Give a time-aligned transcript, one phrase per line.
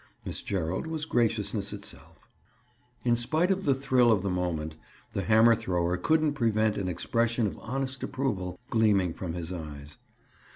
[0.25, 2.27] Miss Gerald was graciousness itself.
[3.03, 4.73] In spite of the thrill of the moment,
[5.13, 9.99] the hammer thrower couldn't prevent an expression of honest approval gleaming from his eyes.